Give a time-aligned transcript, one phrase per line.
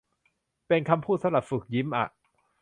[0.67, 2.05] เป็นคำพูดสำหรับฝึกยิ้มอ่ะ